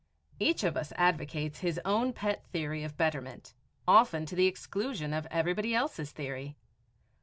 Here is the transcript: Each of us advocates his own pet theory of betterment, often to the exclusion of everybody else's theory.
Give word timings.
Each 0.39 0.63
of 0.63 0.75
us 0.77 0.91
advocates 0.95 1.59
his 1.59 1.79
own 1.85 2.11
pet 2.11 2.43
theory 2.51 2.83
of 2.83 2.97
betterment, 2.97 3.53
often 3.87 4.25
to 4.25 4.35
the 4.35 4.47
exclusion 4.47 5.13
of 5.13 5.27
everybody 5.29 5.75
else's 5.75 6.11
theory. 6.11 6.57